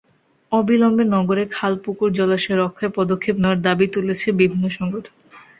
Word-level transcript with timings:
অবিলম্বে 0.51 1.03
নগরের 1.07 1.47
খাল, 1.49 1.73
পুকুর, 1.83 2.09
জলাশয় 2.13 2.57
রক্ষায় 2.57 2.95
পদক্ষেপ 2.97 3.35
নেওয়ার 3.39 3.59
দাবি 3.61 3.85
তুলেছে 3.87 4.27
বিভিন্ন 4.39 4.63
সংগঠন। 4.77 5.13